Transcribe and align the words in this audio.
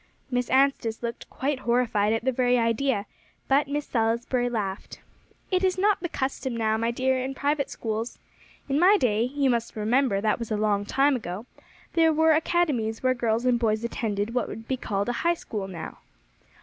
Miss 0.31 0.49
Anstice 0.49 1.03
looked 1.03 1.29
quite 1.29 1.59
horrified 1.59 2.11
at 2.11 2.25
the 2.25 2.31
very 2.31 2.57
idea; 2.57 3.05
but 3.47 3.67
Miss 3.67 3.85
Salisbury 3.85 4.49
laughed. 4.49 4.99
"It 5.51 5.63
is 5.63 5.77
not 5.77 5.99
the 5.99 6.09
custom 6.09 6.57
now, 6.57 6.75
my 6.75 6.89
dear, 6.89 7.19
in 7.23 7.35
private 7.35 7.69
schools. 7.69 8.17
In 8.67 8.79
my 8.79 8.97
day 8.97 9.21
you 9.25 9.51
must 9.51 9.75
remember 9.75 10.19
that 10.19 10.39
was 10.39 10.49
a 10.49 10.57
long 10.57 10.85
time 10.85 11.15
ago 11.15 11.45
there 11.93 12.11
were 12.11 12.31
academies 12.31 13.03
where 13.03 13.13
girls 13.13 13.45
and 13.45 13.59
boys 13.59 13.83
attended 13.83 14.33
what 14.33 14.47
would 14.47 14.67
be 14.67 14.75
called 14.75 15.07
a 15.07 15.13
high 15.21 15.35
school 15.35 15.67
now." 15.67 15.99